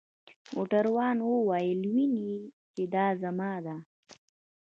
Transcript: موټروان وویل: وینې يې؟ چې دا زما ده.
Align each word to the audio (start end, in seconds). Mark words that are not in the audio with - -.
موټروان 0.53 1.17
وویل: 1.23 1.81
وینې 1.93 2.23
يې؟ 2.31 2.41
چې 2.73 2.83
دا 2.93 3.05
زما 3.21 3.51
ده. 3.65 3.75